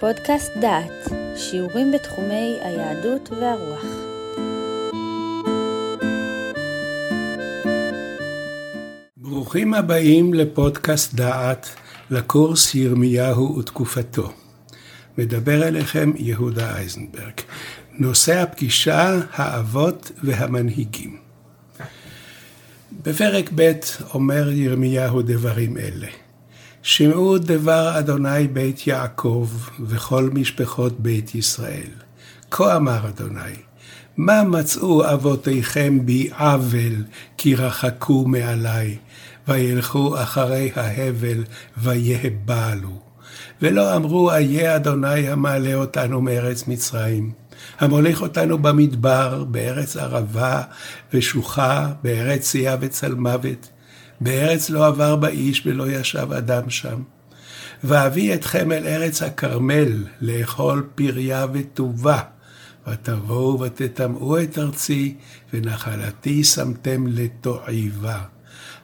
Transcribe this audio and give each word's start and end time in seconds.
פודקאסט 0.00 0.52
דעת, 0.60 1.08
שיעורים 1.36 1.92
בתחומי 1.92 2.58
היהדות 2.62 3.30
והרוח. 3.30 3.84
ברוכים 9.16 9.74
הבאים 9.74 10.34
לפודקאסט 10.34 11.14
דעת, 11.14 11.68
לקורס 12.10 12.74
ירמיהו 12.74 13.58
ותקופתו. 13.58 14.32
מדבר 15.18 15.68
אליכם 15.68 16.12
יהודה 16.16 16.76
אייזנברג. 16.76 17.40
נושא 17.92 18.42
הפגישה, 18.42 19.20
האבות 19.32 20.12
והמנהיגים. 20.24 21.16
בפרק 23.02 23.50
ב' 23.54 23.72
אומר 24.14 24.50
ירמיהו 24.52 25.22
דברים 25.22 25.78
אלה: 25.78 26.25
שמעו 26.86 27.38
דבר 27.38 27.98
אדוני 27.98 28.48
בית 28.48 28.86
יעקב 28.86 29.48
וכל 29.80 30.30
משפחות 30.32 31.00
בית 31.00 31.34
ישראל. 31.34 31.90
כה 32.50 32.76
אמר 32.76 33.08
אדוני, 33.08 33.54
מה 34.16 34.42
מצאו 34.42 35.12
אבותיכם 35.12 36.06
בי 36.06 36.30
עוול 36.38 37.04
כי 37.36 37.54
רחקו 37.54 38.24
מעלי, 38.26 38.96
וילכו 39.48 40.22
אחרי 40.22 40.70
ההבל 40.76 41.44
ויהבלו. 41.76 43.00
ולא 43.62 43.96
אמרו 43.96 44.32
איה 44.32 44.76
אדוני 44.76 45.28
המעלה 45.28 45.74
אותנו 45.74 46.20
מארץ 46.20 46.68
מצרים. 46.68 47.32
המוליך 47.78 48.22
אותנו 48.22 48.58
במדבר, 48.58 49.44
בארץ 49.44 49.96
ערבה 49.96 50.62
ושוחה, 51.12 51.92
בארץ 52.02 52.42
צייה 52.42 52.76
וצלמוות, 52.80 53.68
בארץ 54.20 54.70
לא 54.70 54.86
עבר 54.86 55.16
בה 55.16 55.28
איש 55.28 55.62
ולא 55.66 55.90
ישב 55.90 56.32
אדם 56.32 56.70
שם. 56.70 57.02
ואביא 57.84 58.34
אתכם 58.34 58.72
אל 58.72 58.86
ארץ 58.86 59.22
הכרמל, 59.22 60.04
לאכול 60.20 60.86
פריה 60.94 61.46
וטובה. 61.52 62.20
ותבואו 62.88 63.60
ותטמאו 63.60 64.42
את 64.42 64.58
ארצי, 64.58 65.14
ונחלתי 65.52 66.44
שמתם 66.44 67.06
לתועבה. 67.06 68.22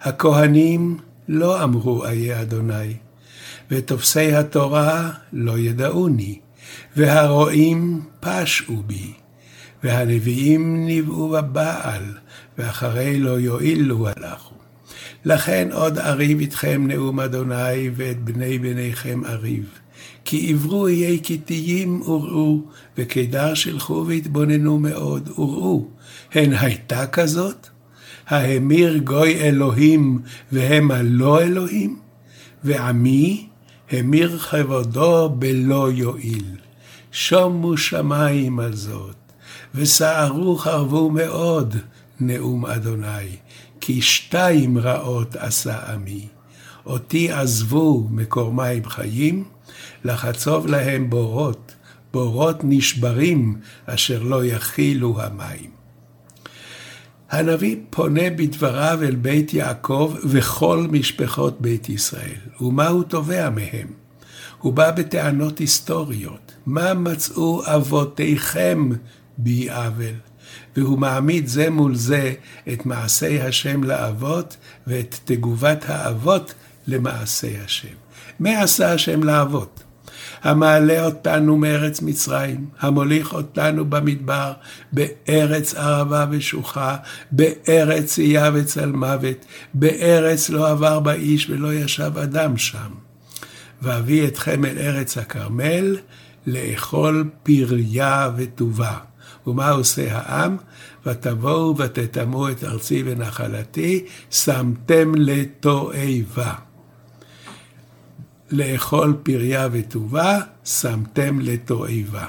הכהנים 0.03 0.99
לא 1.29 1.65
אמרו 1.65 2.07
איה 2.07 2.43
אדוני, 2.43 2.97
ותופסי 3.71 4.35
התורה 4.35 5.11
לא 5.33 5.59
ידעוני, 5.59 6.41
והרועים 6.97 8.03
פשעו 8.21 8.83
בי, 8.87 9.13
והנביאים 9.85 10.87
ניבאו 10.87 11.29
בבעל, 11.29 12.05
ואחרי 12.59 13.19
לא 13.19 13.41
יועילו 13.41 14.09
הלכו. 14.09 14.62
לכן 15.25 15.69
עוד 15.73 15.99
אריב 15.99 16.41
איתכם 16.41 16.85
נאום 16.87 17.21
אדוני, 17.21 17.91
ואת 17.97 18.25
בני 18.25 18.59
בניכם 18.59 19.25
אריב. 19.25 19.65
כי 20.25 20.51
עברו 20.53 20.87
איי 20.87 21.21
כתיים 21.23 22.03
וראו, 22.03 22.61
וקידר 22.99 23.55
שלחו 23.55 24.05
והתבוננו 24.09 24.79
מאוד, 24.79 25.31
וראו, 25.39 25.87
הן 26.35 26.53
הייתה 26.53 27.07
כזאת? 27.07 27.69
ההמיר 28.27 28.99
גוי 28.99 29.35
אלוהים, 29.41 30.19
והם 30.53 30.91
הלא 30.91 31.43
אלוהים? 31.43 31.99
ועמי 32.65 33.47
המיר 33.91 34.39
כבודו 34.39 35.29
בלא 35.29 35.91
יועיל. 35.93 36.45
שומו 37.13 37.77
שמיים 37.77 38.61
על 38.61 38.75
זאת, 38.75 39.17
וסערו 39.75 40.57
חרבו 40.57 41.11
מאוד, 41.11 41.77
נאום 42.21 42.67
אדוני, 42.67 43.37
כי 43.85 44.03
שתיים 44.03 44.79
רעות 44.79 45.37
עשה 45.37 45.93
עמי. 45.93 46.27
אותי 46.87 47.33
עזבו 47.33 48.07
מקור 48.11 48.53
מים 48.53 48.85
חיים, 48.85 49.45
לחצוב 50.05 50.67
להם 50.67 51.11
בורות, 51.11 51.75
בורות 52.13 52.57
נשברים, 52.65 53.57
אשר 53.87 54.23
לא 54.23 54.45
יכילו 54.45 55.23
המים. 55.23 55.71
הנביא 57.31 57.77
פונה 57.91 58.31
בדבריו 58.37 58.99
אל 59.03 59.15
בית 59.15 59.55
יעקב 59.55 60.15
וכל 60.25 60.87
משפחות 60.91 61.61
בית 61.61 61.89
ישראל. 61.89 62.41
ומה 62.61 62.89
הוא 62.89 63.03
תובע 63.03 63.51
מהם? 63.51 63.89
הוא 64.59 64.73
בא 64.73 64.91
בטענות 64.91 65.59
היסטוריות. 65.59 66.55
מה 66.67 66.95
מצאו 66.95 67.63
אבותיכם 67.67 68.91
בי 69.43 69.71
עוול? 69.71 70.15
והוא 70.77 70.99
מעמיד 70.99 71.47
זה 71.47 71.71
מול 71.71 71.95
זה 71.95 72.35
את 72.73 72.87
מעשי 72.87 73.41
השם 73.41 73.85
לאבות 73.85 74.57
ואת 74.87 75.19
תגובת 75.25 75.85
האבות 75.89 76.55
למעשי 76.87 77.59
השם. 77.65 77.95
מה 78.41 78.63
עשה 78.63 78.93
השם 78.93 79.23
לאבות? 79.23 79.83
המעלה 80.43 81.05
אותנו 81.05 81.57
מארץ 81.57 82.03
מצרים, 82.03 82.67
המוליך 82.81 83.33
אותנו 83.33 83.85
במדבר, 83.85 84.53
בארץ 84.93 85.75
ערבה 85.75 86.27
ושוחה, 86.31 86.97
בארץ 87.31 88.05
צייה 88.05 88.51
וצלמוות, 88.55 89.45
בארץ 89.75 90.51
לא 90.51 90.69
עבר 90.71 91.01
בה 91.01 91.13
איש 91.13 91.51
ולא 91.51 91.75
ישב 91.75 92.19
אדם 92.19 92.57
שם. 92.57 92.91
ואביא 93.83 94.27
אתכם 94.27 94.65
אל 94.65 94.79
ארץ 94.79 95.19
הכרמל, 95.19 95.97
לאכול 96.47 97.31
פריה 97.43 98.31
וטובה. 98.37 98.97
ומה 99.47 99.71
עושה 99.71 100.19
העם? 100.19 100.57
ותבואו 101.07 101.77
ותטמאו 101.79 102.49
את 102.49 102.65
ארצי 102.65 103.03
ונחלתי, 103.07 104.05
שמתם 104.31 105.15
לתועבה. 105.15 106.55
לאכול 108.51 109.17
פריה 109.23 109.69
וטובה, 109.73 110.39
שמתם 110.65 111.41
לתועבה. 111.41 112.27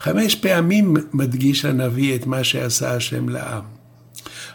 חמש 0.00 0.34
פעמים 0.34 0.94
מדגיש 1.12 1.64
הנביא 1.64 2.14
את 2.14 2.26
מה 2.26 2.44
שעשה 2.44 2.94
השם 2.94 3.28
לעם. 3.28 3.62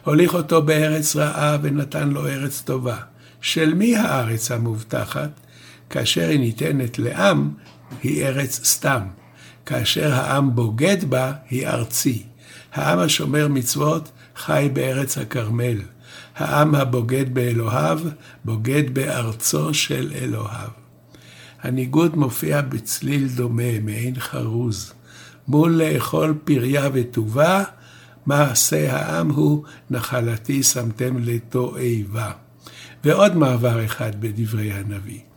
הוליך 0.04 0.34
אותו 0.34 0.62
בארץ 0.62 1.16
רעה 1.16 1.58
ונתן 1.62 2.10
לו 2.10 2.28
ארץ 2.28 2.62
טובה. 2.62 2.98
של 3.42 3.74
מי 3.74 3.96
הארץ 3.96 4.52
המובטחת? 4.52 5.30
כאשר 5.90 6.30
היא 6.30 6.40
ניתנת 6.40 7.00
לעם, 7.00 7.52
היא 8.04 8.26
ארץ 8.26 8.60
סתם. 8.64 9.02
כאשר 9.70 10.14
העם 10.14 10.56
בוגד 10.56 11.04
בה, 11.10 11.34
היא 11.50 11.68
ארצי. 11.68 12.24
העם 12.74 13.00
השומר 13.00 13.48
מצוות 13.48 14.12
חי 14.36 14.70
בארץ 14.74 15.18
הכרמל. 15.18 15.82
העם 16.36 16.76
הבוגד 16.76 17.34
באלוהיו, 17.34 18.00
בוגד 18.46 18.94
בארצו 18.94 19.74
של 19.74 20.12
אלוהיו. 20.16 20.70
הניגוד 21.62 22.16
מופיע 22.16 22.62
בצליל 22.62 23.28
דומה, 23.28 23.80
מעין 23.82 24.20
חרוז. 24.20 24.94
מול 25.48 25.72
לאכול 25.84 26.38
פריה 26.44 26.90
וטובה, 26.94 27.64
מעשה 28.26 28.96
העם 28.96 29.32
הוא 29.32 29.64
נחלתי 29.90 30.64
שמתם 30.64 31.18
לתועבה. 31.18 32.32
ועוד 33.04 33.36
מעבר 33.36 33.86
אחד 33.86 34.22
בדברי 34.22 34.72
הנביא. 34.72 35.29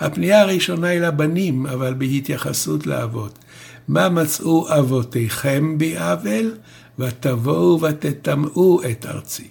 הפנייה 0.00 0.40
הראשונה 0.40 0.88
היא 0.88 1.00
לבנים, 1.00 1.66
אבל 1.66 1.94
בהתייחסות 1.94 2.86
לאבות. 2.86 3.38
מה 3.88 4.08
מצאו 4.08 4.78
אבותיכם 4.78 5.78
בעוול? 5.78 6.54
ותבואו 6.98 7.80
ותטמאו 7.80 8.80
את 8.90 9.06
ארצי. 9.06 9.48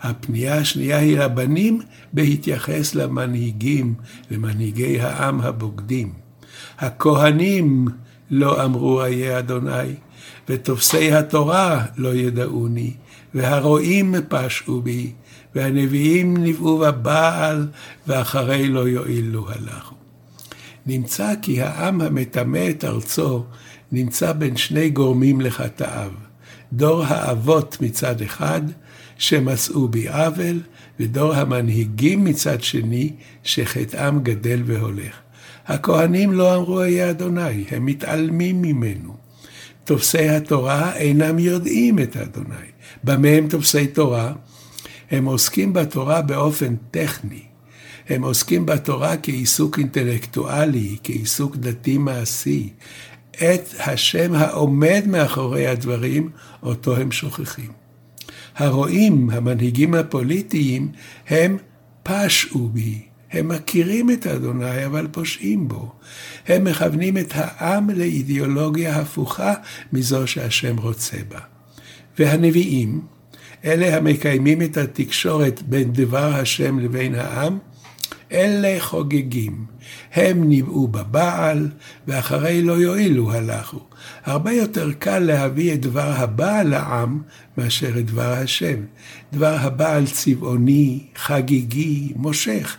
הפנייה 0.00 0.58
השנייה 0.58 0.98
היא 0.98 1.18
לבנים 1.18 1.80
בהתייחס 2.12 2.94
למנהיגים, 2.94 3.94
למנהיגי 4.30 5.00
העם 5.00 5.40
הבוגדים. 5.40 6.12
הכהנים 6.78 7.88
לא 8.30 8.64
אמרו 8.64 9.04
איה 9.04 9.38
אדוני, 9.38 9.94
ותופסי 10.48 11.12
התורה 11.12 11.84
לא 11.96 12.14
ידעוני, 12.14 12.92
והרועים 13.34 14.14
פשעו 14.28 14.82
בי, 14.82 15.12
והנביאים 15.56 16.36
נבאו 16.36 16.78
בבעל, 16.78 17.68
ואחרי 18.06 18.68
לא 18.68 18.88
יועילו 18.88 19.50
הלכו. 19.50 19.94
נמצא 20.86 21.32
כי 21.42 21.62
העם 21.62 22.00
המטמא 22.00 22.70
את 22.70 22.84
ארצו 22.84 23.44
נמצא 23.92 24.32
בין 24.32 24.56
שני 24.56 24.90
גורמים 24.90 25.40
לחטאיו. 25.40 26.10
דור 26.72 27.04
האבות 27.04 27.76
מצד 27.80 28.22
אחד, 28.22 28.60
שמצאו 29.18 29.88
בי 29.88 30.08
עוול, 30.08 30.60
ודור 31.00 31.34
המנהיגים 31.34 32.24
מצד 32.24 32.62
שני, 32.62 33.12
שחטאם 33.42 34.22
גדל 34.22 34.62
והולך. 34.66 35.14
הכהנים 35.66 36.32
לא 36.32 36.56
אמרו 36.56 36.82
איה 36.82 37.10
אדוני, 37.10 37.64
הם 37.70 37.86
מתעלמים 37.86 38.62
ממנו. 38.62 39.16
תופסי 39.84 40.28
התורה 40.28 40.96
אינם 40.96 41.38
יודעים 41.38 41.98
את 41.98 42.16
אדוני. 42.16 42.66
במה 43.04 43.28
הם 43.28 43.48
תופסי 43.48 43.86
תורה? 43.86 44.32
הם 45.10 45.24
עוסקים 45.24 45.72
בתורה 45.72 46.22
באופן 46.22 46.76
טכני. 46.90 47.42
הם 48.08 48.22
עוסקים 48.22 48.66
בתורה 48.66 49.16
כעיסוק 49.16 49.78
אינטלקטואלי, 49.78 50.96
כעיסוק 51.02 51.56
דתי 51.56 51.98
מעשי. 51.98 52.70
את 53.30 53.74
השם 53.86 54.34
העומד 54.34 55.02
מאחורי 55.06 55.66
הדברים, 55.66 56.30
אותו 56.62 56.96
הם 56.96 57.12
שוכחים. 57.12 57.70
הרואים, 58.56 59.30
המנהיגים 59.30 59.94
הפוליטיים, 59.94 60.88
הם 61.28 61.56
פשעו 62.02 62.68
בי, 62.68 63.02
הם 63.32 63.48
מכירים 63.48 64.10
את 64.10 64.26
אדוני, 64.26 64.86
אבל 64.86 65.06
פושעים 65.12 65.68
בו. 65.68 65.92
הם 66.46 66.64
מכוונים 66.64 67.18
את 67.18 67.32
העם 67.34 67.90
לאידיאולוגיה 67.90 68.96
הפוכה 68.96 69.54
מזו 69.92 70.26
שהשם 70.26 70.76
רוצה 70.76 71.16
בה. 71.28 71.40
והנביאים, 72.18 73.00
אלה 73.66 73.96
המקיימים 73.96 74.62
את 74.62 74.76
התקשורת 74.76 75.62
בין 75.62 75.92
דבר 75.92 76.34
השם 76.34 76.78
לבין 76.78 77.14
העם, 77.14 77.58
אלה 78.32 78.76
חוגגים. 78.78 79.64
הם 80.12 80.44
ניבאו 80.48 80.88
בבעל, 80.88 81.68
ואחרי 82.06 82.62
לא 82.62 82.72
יועילו 82.72 83.32
הלכו. 83.32 83.80
הרבה 84.24 84.52
יותר 84.52 84.92
קל 84.92 85.18
להביא 85.18 85.74
את 85.74 85.80
דבר 85.80 86.12
הבעל 86.16 86.68
לעם 86.68 87.22
מאשר 87.58 87.98
את 87.98 88.06
דבר 88.06 88.32
השם. 88.32 88.76
דבר 89.32 89.56
הבעל 89.60 90.06
צבעוני, 90.06 91.00
חגיגי, 91.16 92.12
מושך. 92.16 92.76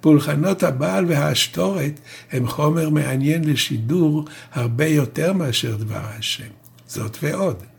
פולחנות 0.00 0.62
הבעל 0.62 1.04
והעשתורת 1.08 2.00
הם 2.32 2.46
חומר 2.46 2.90
מעניין 2.90 3.44
לשידור 3.44 4.24
הרבה 4.52 4.86
יותר 4.86 5.32
מאשר 5.32 5.76
דבר 5.76 6.02
השם. 6.18 6.48
זאת 6.86 7.16
ועוד. 7.22 7.69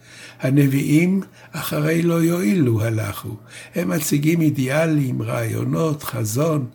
הנביאים 0.41 1.21
אחרי 1.51 2.01
לא 2.01 2.23
יועילו 2.23 2.81
הלכו. 2.81 3.35
הם 3.75 3.89
מציגים 3.89 4.41
אידיאלים, 4.41 5.21
רעיונות, 5.21 6.03
חזון, 6.03 6.65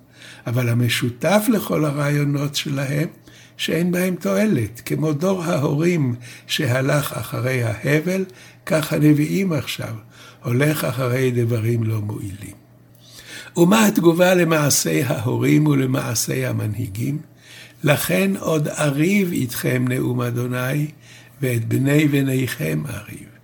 אבל 0.46 0.68
המשותף 0.68 1.46
לכל 1.48 1.84
הרעיונות 1.84 2.54
שלהם, 2.54 3.08
שאין 3.56 3.92
בהם 3.92 4.14
תועלת. 4.14 4.82
כמו 4.84 5.12
דור 5.12 5.44
ההורים 5.44 6.14
שהלך 6.46 7.12
אחרי 7.12 7.62
ההבל, 7.62 8.24
כך 8.66 8.92
הנביאים 8.92 9.52
עכשיו, 9.52 9.94
הולך 10.44 10.84
אחרי 10.84 11.30
דברים 11.30 11.84
לא 11.84 12.00
מועילים. 12.00 12.56
ומה 13.56 13.86
התגובה 13.86 14.34
למעשי 14.34 15.02
ההורים 15.02 15.66
ולמעשי 15.66 16.46
המנהיגים? 16.46 17.18
לכן 17.84 18.30
עוד 18.38 18.68
אריב 18.68 19.32
איתכם 19.32 19.84
נאום 19.88 20.20
אדוני, 20.20 20.86
ואת 21.42 21.68
בני 21.68 22.08
בניכם 22.08 22.82
אריב. 22.88 23.35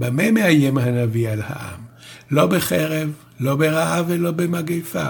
במה 0.00 0.30
מאיים 0.30 0.78
הנביא 0.78 1.28
על 1.28 1.42
העם? 1.44 1.80
לא 2.30 2.46
בחרב, 2.46 3.10
לא 3.40 3.56
ברעב 3.56 4.04
ולא 4.08 4.30
במגפה. 4.30 5.08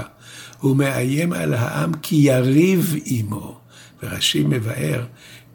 הוא 0.59 0.77
מאיים 0.77 1.33
על 1.33 1.55
העם 1.55 1.93
כי 2.03 2.17
יריב 2.17 2.95
עמו. 3.05 3.61
ורש"י 4.03 4.45
מבאר, 4.45 5.05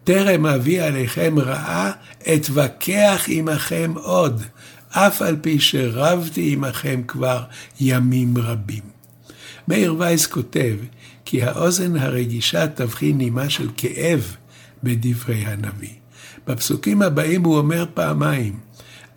טרם 0.04 0.46
אביא 0.46 0.82
עליכם 0.82 1.40
רעה, 1.40 1.92
אתווכח 2.36 3.26
עמכם 3.28 3.94
עוד, 3.96 4.42
אף 4.90 5.22
על 5.22 5.36
פי 5.42 5.60
שרבתי 5.60 6.54
עמכם 6.54 7.02
כבר 7.08 7.44
ימים 7.80 8.38
רבים. 8.38 8.84
מאיר 9.68 9.96
וייס 10.00 10.28
כותב 10.28 10.76
כי 11.26 11.44
האוזן 11.44 11.96
הרגישה 11.96 12.68
תבחין 12.68 13.18
נימה 13.18 13.50
של 13.50 13.70
כאב 13.78 14.36
בדברי 14.84 15.46
הנביא. 15.46 15.94
בפסוקים 16.48 17.02
הבאים 17.02 17.44
הוא 17.44 17.58
אומר 17.58 17.86
פעמיים, 17.94 18.60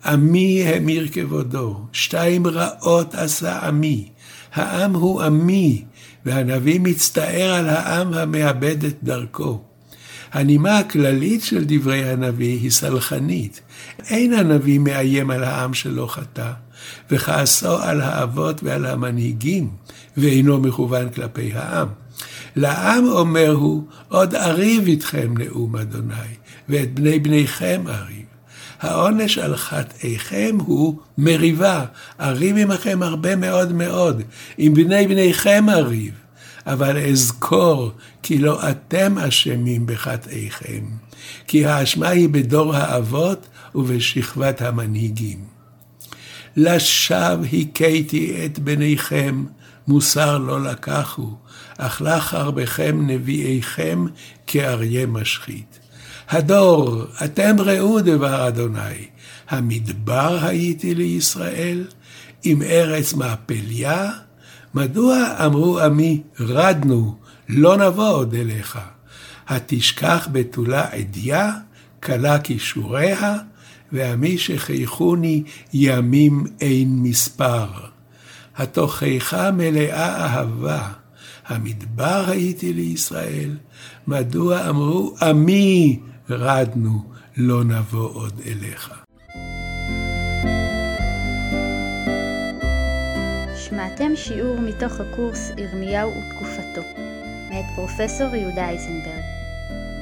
עמי 0.05 0.63
המיר 0.63 1.07
כבודו, 1.11 1.79
שתיים 1.91 2.47
רעות 2.47 3.15
עשה 3.15 3.67
עמי, 3.67 4.09
העם 4.53 4.95
הוא 4.95 5.21
עמי, 5.21 5.83
והנביא 6.25 6.79
מצטער 6.79 7.53
על 7.53 7.69
העם 7.69 8.13
המאבד 8.13 8.83
את 8.85 8.95
דרכו. 9.03 9.61
הנימה 10.33 10.77
הכללית 10.77 11.43
של 11.43 11.63
דברי 11.67 12.09
הנביא 12.09 12.59
היא 12.59 12.71
סלחנית. 12.71 13.61
אין 14.09 14.33
הנביא 14.33 14.79
מאיים 14.79 15.31
על 15.31 15.43
העם 15.43 15.73
שלא 15.73 16.07
חטא, 16.07 16.51
וכעסו 17.11 17.77
על 17.77 18.01
האבות 18.01 18.63
ועל 18.63 18.85
המנהיגים, 18.85 19.69
ואינו 20.17 20.59
מכוון 20.59 21.09
כלפי 21.09 21.51
העם. 21.53 21.87
לעם 22.55 23.05
אומר 23.05 23.51
הוא, 23.51 23.83
עוד 24.09 24.35
אריב 24.35 24.87
איתכם 24.87 25.33
נאום 25.37 25.75
אדוני, 25.75 26.35
ואת 26.69 26.93
בני 26.93 27.19
בניכם 27.19 27.81
אריב. 27.87 28.24
העונש 28.81 29.37
על 29.37 29.55
חטאיכם 29.55 30.57
הוא 30.65 30.99
מריבה. 31.17 31.85
אריב 32.19 32.57
עמכם 32.57 33.03
הרבה 33.03 33.35
מאוד 33.35 33.73
מאוד, 33.73 34.21
עם 34.57 34.73
בני 34.73 35.07
בניכם 35.07 35.69
אריב. 35.69 36.13
אבל 36.65 36.97
אזכור 36.97 37.91
כי 38.23 38.37
לא 38.37 38.69
אתם 38.69 39.17
אשמים 39.17 39.85
בחטאיכם, 39.85 40.85
כי 41.47 41.65
האשמה 41.65 42.09
היא 42.09 42.29
בדור 42.29 42.75
האבות 42.75 43.47
ובשכבת 43.75 44.61
המנהיגים. 44.61 45.39
לשווא 46.57 47.45
הכיתי 47.53 48.45
את 48.45 48.59
בניכם, 48.59 49.45
מוסר 49.87 50.37
לא 50.37 50.63
לקחו, 50.63 51.35
אך 51.77 52.01
לך 52.01 52.23
חרבכם 52.23 53.07
נביאיכם 53.07 54.05
כאריה 54.47 55.05
משחית. 55.05 55.79
הדור, 56.29 57.03
אתם 57.25 57.55
ראו 57.59 58.01
דבר 58.01 58.47
אדוני, 58.47 59.07
המדבר 59.49 60.37
הייתי 60.41 60.95
לישראל, 60.95 61.87
עם 62.43 62.61
ארץ 62.61 63.13
מעפליה, 63.13 64.11
מדוע 64.73 65.45
אמרו 65.45 65.79
עמי, 65.79 66.21
רדנו, 66.39 67.15
לא 67.49 67.77
נבוא 67.77 68.09
עוד 68.09 68.33
אליך? 68.33 68.79
התשכח 69.47 70.27
בתולה 70.31 70.89
עדיה, 70.91 71.51
כלה 72.03 72.39
כישוריה, 72.39 73.37
ועמי 73.91 74.37
שחייכוני 74.37 75.43
ימים 75.73 76.43
אין 76.61 76.99
מספר. 77.01 77.67
התוכחה 78.57 79.51
מלאה 79.51 80.25
אהבה, 80.25 80.87
המדבר 81.47 82.23
הייתי 82.27 82.73
לישראל, 82.73 83.57
מדוע 84.07 84.69
אמרו 84.69 85.15
עמי 85.21 85.99
רדנו, 86.29 87.03
לא 87.37 87.63
נבוא 87.63 88.09
עוד 88.13 88.41
אליך. 88.45 89.03
שמעתם 93.55 94.15
שיעור 94.15 94.59
מתוך 94.59 94.93
הקורס 94.99 95.51
ירמיהו 95.57 96.11
ותקופתו, 96.11 96.81
מאת 97.49 97.65
פרופסור 97.75 98.35
יהודה 98.35 98.69
אייזנברג. 98.69 99.23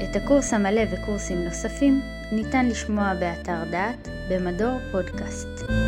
את 0.04 0.16
הקורס 0.16 0.54
המלא 0.54 0.82
וקורסים 0.92 1.44
נוספים 1.44 2.02
ניתן 2.32 2.66
לשמוע 2.66 3.14
באתר 3.20 3.64
דעת 3.72 4.08
במדור 4.30 4.80
פודקאסט. 4.92 5.83